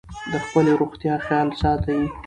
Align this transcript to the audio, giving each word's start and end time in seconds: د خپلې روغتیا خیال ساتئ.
د 0.31 0.33
خپلې 0.45 0.71
روغتیا 0.81 1.15
خیال 1.25 1.49
ساتئ. 1.61 2.01